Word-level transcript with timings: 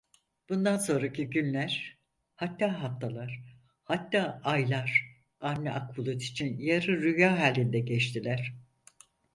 Bundan 0.49 0.77
sonraki 0.77 1.29
günler, 1.29 1.97
hatta 2.35 2.83
haftalar, 2.83 3.43
hatta 3.83 4.41
aylar 4.43 5.15
Avni 5.41 5.71
Akbulut 5.71 6.21
için 6.21 6.57
yarı 6.59 7.01
rüya 7.01 7.39
halinde 7.39 7.79
geçtiler. 7.79 8.53